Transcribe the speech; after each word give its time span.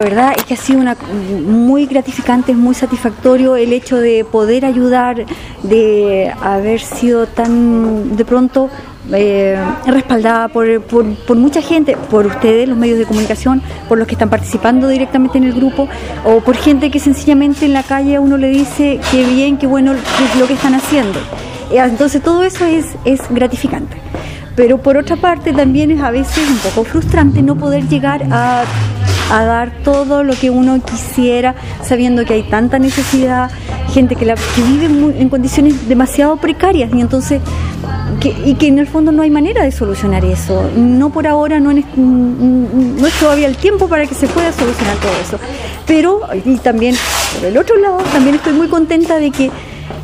La 0.00 0.10
verdad 0.10 0.34
es 0.36 0.44
que 0.44 0.54
ha 0.54 0.56
sido 0.56 0.78
una, 0.78 0.96
muy 1.44 1.86
gratificante, 1.86 2.54
muy 2.54 2.76
satisfactorio 2.76 3.56
el 3.56 3.72
hecho 3.72 3.96
de 3.96 4.24
poder 4.24 4.64
ayudar, 4.64 5.26
de 5.64 6.32
haber 6.40 6.80
sido 6.80 7.26
tan 7.26 8.16
de 8.16 8.24
pronto 8.24 8.70
eh, 9.12 9.60
respaldada 9.86 10.46
por, 10.46 10.82
por, 10.82 11.36
mucha 11.36 11.60
gente, 11.60 11.96
por 11.96 12.26
ustedes, 12.26 12.68
los 12.68 12.78
medios 12.78 12.96
de 12.96 13.06
comunicación, 13.06 13.60
por 13.88 13.98
los 13.98 14.06
que 14.06 14.14
están 14.14 14.30
participando 14.30 14.86
directamente 14.86 15.38
en 15.38 15.42
el 15.42 15.52
grupo, 15.52 15.88
o 16.24 16.42
por 16.42 16.54
gente 16.54 16.92
que 16.92 17.00
sencillamente 17.00 17.66
en 17.66 17.72
la 17.72 17.82
calle 17.82 18.14
a 18.14 18.20
uno 18.20 18.36
le 18.36 18.50
dice 18.50 19.00
qué 19.10 19.24
bien, 19.24 19.58
qué 19.58 19.66
bueno 19.66 19.94
es 19.94 20.38
lo 20.38 20.46
que 20.46 20.54
están 20.54 20.76
haciendo. 20.76 21.18
Eh, 21.72 21.78
entonces 21.78 22.22
todo 22.22 22.44
eso 22.44 22.64
es, 22.66 22.86
es 23.04 23.20
gratificante. 23.30 23.96
Pero 24.54 24.78
por 24.78 24.96
otra 24.96 25.16
parte 25.16 25.52
también 25.52 25.90
es 25.90 26.00
a 26.00 26.12
veces 26.12 26.48
un 26.48 26.58
poco 26.58 26.84
frustrante 26.84 27.42
no 27.42 27.56
poder 27.56 27.88
llegar 27.88 28.22
a 28.30 28.62
a 29.30 29.44
dar 29.44 29.82
todo 29.82 30.24
lo 30.24 30.34
que 30.34 30.50
uno 30.50 30.80
quisiera, 30.82 31.54
sabiendo 31.82 32.24
que 32.24 32.34
hay 32.34 32.42
tanta 32.44 32.78
necesidad, 32.78 33.50
gente 33.92 34.16
que, 34.16 34.24
la, 34.24 34.34
vive 34.56 34.86
en 35.20 35.28
condiciones 35.28 35.88
demasiado 35.88 36.36
precarias 36.36 36.90
y 36.94 37.00
entonces 37.00 37.40
y 38.44 38.54
que 38.54 38.66
en 38.66 38.78
el 38.78 38.86
fondo 38.86 39.12
no 39.12 39.22
hay 39.22 39.30
manera 39.30 39.62
de 39.62 39.70
solucionar 39.70 40.24
eso. 40.24 40.68
No 40.76 41.10
por 41.10 41.26
ahora, 41.26 41.60
no, 41.60 41.72
no 41.72 43.06
es 43.06 43.14
todavía 43.20 43.46
el 43.46 43.56
tiempo 43.56 43.88
para 43.88 44.06
que 44.06 44.14
se 44.14 44.26
pueda 44.26 44.52
solucionar 44.52 44.96
todo 44.96 45.12
eso. 45.22 45.38
Pero, 45.86 46.20
y 46.44 46.56
también 46.56 46.96
por 47.34 47.48
el 47.48 47.56
otro 47.56 47.76
lado, 47.76 47.98
también 48.12 48.34
estoy 48.36 48.54
muy 48.54 48.68
contenta 48.68 49.18
de 49.18 49.30
que 49.30 49.50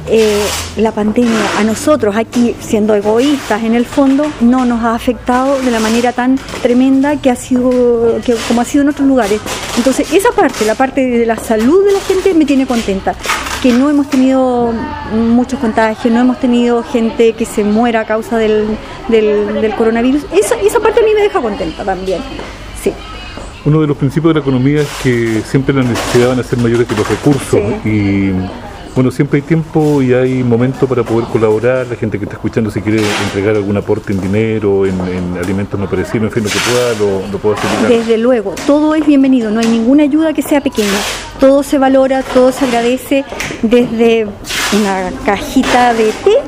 eh, 0.06 0.44
la 0.76 0.92
pandemia 0.92 1.58
a 1.58 1.64
nosotros 1.64 2.14
aquí, 2.16 2.54
siendo 2.60 2.94
egoístas 2.94 3.64
en 3.64 3.74
el 3.74 3.86
fondo, 3.86 4.26
no 4.40 4.64
nos 4.64 4.82
ha 4.84 4.94
afectado 4.94 5.58
de 5.62 5.70
la 5.70 5.80
manera 5.80 6.12
tan 6.12 6.38
tremenda 6.62 7.16
que 7.16 7.30
ha 7.30 7.36
sido, 7.36 8.20
que, 8.24 8.34
como 8.48 8.60
ha 8.60 8.64
sido 8.64 8.82
en 8.82 8.90
otros 8.90 9.08
lugares. 9.08 9.40
Entonces, 9.76 10.12
esa 10.12 10.30
parte, 10.32 10.64
la 10.66 10.74
parte 10.74 11.06
de 11.06 11.26
la 11.26 11.36
salud 11.36 11.84
de 11.84 11.92
la 11.92 12.00
gente, 12.00 12.34
me 12.34 12.44
tiene 12.44 12.66
contenta. 12.66 13.14
Que 13.62 13.72
no 13.72 13.88
hemos 13.88 14.10
tenido 14.10 14.74
muchos 15.14 15.58
contagios, 15.58 16.12
no 16.12 16.20
hemos 16.20 16.38
tenido 16.38 16.82
gente 16.82 17.32
que 17.32 17.46
se 17.46 17.64
muera 17.64 18.00
a 18.00 18.04
causa 18.04 18.36
del, 18.36 18.66
del, 19.08 19.74
coronavirus. 19.74 20.26
Esa, 20.32 20.56
esa 20.56 20.80
parte 20.80 21.00
a 21.00 21.02
mí 21.02 21.12
me 21.14 21.22
deja 21.22 21.40
contenta 21.40 21.82
también. 21.82 22.20
Sí. 22.82 22.92
Uno 23.64 23.80
de 23.80 23.86
los 23.86 23.96
principios 23.96 24.34
de 24.34 24.40
la 24.40 24.40
economía 24.40 24.82
es 24.82 24.88
que 25.02 25.40
siempre 25.46 25.74
las 25.74 25.86
necesidades 25.86 26.36
van 26.36 26.40
a 26.40 26.42
ser 26.42 26.58
mayores 26.58 26.86
que 26.86 26.94
los 26.94 27.08
recursos 27.08 27.60
y 27.86 28.32
bueno, 28.94 29.10
siempre 29.10 29.38
hay 29.38 29.42
tiempo 29.42 30.00
y 30.02 30.14
hay 30.14 30.44
momento 30.44 30.86
para 30.86 31.02
poder 31.02 31.28
colaborar. 31.28 31.86
La 31.88 31.96
gente 31.96 32.18
que 32.18 32.24
está 32.24 32.36
escuchando, 32.36 32.70
si 32.70 32.80
quiere 32.80 33.02
entregar 33.24 33.56
algún 33.56 33.76
aporte 33.76 34.12
en 34.12 34.20
dinero, 34.20 34.86
en, 34.86 35.00
alimentos 35.36 35.78
no 35.78 35.88
perecidos, 35.90 36.28
en 36.28 36.30
fin, 36.30 36.44
lo 36.44 36.50
que 36.50 36.58
pueda, 36.58 37.28
lo, 37.32 37.38
puedo 37.38 37.56
hacer. 37.56 37.88
Desde 37.88 38.18
luego, 38.18 38.54
todo 38.66 38.94
es 38.94 39.04
bienvenido. 39.04 39.50
No 39.50 39.60
hay 39.60 39.66
ninguna 39.66 40.04
ayuda 40.04 40.32
que 40.32 40.42
sea 40.42 40.60
pequeña. 40.60 40.98
Todo 41.40 41.64
se 41.64 41.78
valora, 41.78 42.22
todo 42.22 42.52
se 42.52 42.66
agradece 42.66 43.24
desde 43.62 44.26
una 44.72 45.10
cajita 45.24 45.92
de 45.92 46.12
té 46.24 46.38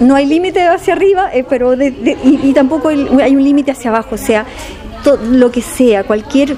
no 0.00 0.14
hay 0.14 0.24
límite 0.24 0.66
hacia 0.66 0.94
arriba, 0.94 1.30
eh, 1.32 1.44
pero 1.46 1.74
y, 1.74 2.52
tampoco 2.54 2.88
hay 2.88 3.36
un 3.36 3.44
límite 3.44 3.70
hacia 3.70 3.90
abajo. 3.90 4.14
O 4.14 4.18
sea, 4.18 4.46
lo 5.30 5.50
que 5.50 5.62
sea, 5.62 6.04
cualquier 6.04 6.56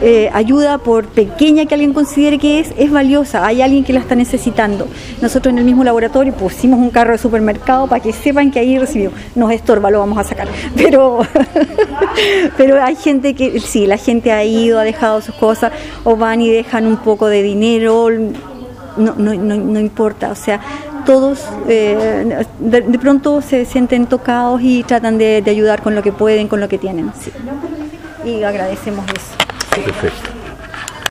eh, 0.00 0.30
ayuda, 0.32 0.78
por 0.78 1.06
pequeña 1.06 1.66
que 1.66 1.74
alguien 1.74 1.92
considere 1.92 2.38
que 2.38 2.60
es, 2.60 2.72
es 2.76 2.90
valiosa. 2.90 3.46
Hay 3.46 3.62
alguien 3.62 3.84
que 3.84 3.92
la 3.92 4.00
está 4.00 4.14
necesitando. 4.14 4.88
Nosotros 5.20 5.52
en 5.52 5.58
el 5.58 5.64
mismo 5.64 5.84
laboratorio 5.84 6.32
pusimos 6.32 6.78
un 6.78 6.90
carro 6.90 7.12
de 7.12 7.18
supermercado 7.18 7.86
para 7.86 8.02
que 8.02 8.12
sepan 8.12 8.50
que 8.50 8.58
ahí 8.58 8.78
recibió. 8.78 9.12
Nos 9.34 9.52
estorba, 9.52 9.90
lo 9.90 9.98
vamos 9.98 10.18
a 10.18 10.24
sacar. 10.24 10.48
Pero, 10.76 11.20
pero 12.56 12.82
hay 12.82 12.96
gente 12.96 13.34
que, 13.34 13.60
sí, 13.60 13.86
la 13.86 13.96
gente 13.96 14.32
ha 14.32 14.44
ido, 14.44 14.78
ha 14.78 14.84
dejado 14.84 15.20
sus 15.20 15.34
cosas, 15.34 15.72
o 16.04 16.16
van 16.16 16.40
y 16.40 16.50
dejan 16.50 16.86
un 16.86 16.96
poco 16.96 17.28
de 17.28 17.42
dinero. 17.42 18.08
No, 18.96 19.14
no, 19.16 19.34
no, 19.34 19.80
importa, 19.80 20.30
o 20.30 20.34
sea, 20.34 20.60
todos 21.06 21.46
eh, 21.68 22.44
de, 22.58 22.82
pronto 22.98 23.40
se 23.40 23.64
sienten 23.64 24.06
tocados 24.06 24.60
y 24.62 24.82
tratan 24.82 25.16
de, 25.16 25.42
ayudar 25.46 25.82
con 25.82 25.94
lo 25.94 26.02
que 26.02 26.12
pueden, 26.12 26.48
con 26.48 26.60
lo 26.60 26.68
que 26.68 26.76
tienen 26.78 27.10
y 28.24 28.42
agradecemos 28.42 29.04
eso. 29.06 29.51
the 29.80 29.92
fifth. 29.94 30.41